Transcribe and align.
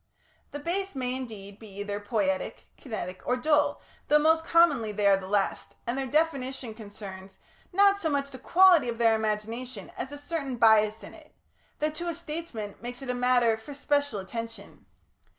The 0.49 0.57
Base 0.57 0.95
may, 0.95 1.15
indeed, 1.15 1.59
be 1.59 1.69
either 1.79 1.99
poietic, 1.99 2.65
kinetic, 2.75 3.21
or 3.27 3.35
dull, 3.37 3.83
though 4.07 4.17
most 4.17 4.43
commonly 4.43 4.91
they 4.91 5.05
are 5.05 5.15
the 5.15 5.27
last, 5.27 5.75
and 5.85 5.95
their 5.95 6.07
definition 6.07 6.73
concerns 6.73 7.37
not 7.71 7.99
so 7.99 8.09
much 8.09 8.31
the 8.31 8.39
quality 8.39 8.89
of 8.89 8.97
their 8.97 9.13
imagination 9.13 9.91
as 9.95 10.11
a 10.11 10.17
certain 10.17 10.55
bias 10.55 11.03
in 11.03 11.13
it, 11.13 11.35
that 11.77 11.93
to 11.93 12.09
a 12.09 12.15
statesman 12.15 12.73
makes 12.81 13.03
it 13.03 13.11
a 13.11 13.13
matter 13.13 13.55
for 13.57 13.75
special 13.75 14.17
attention. 14.19 14.87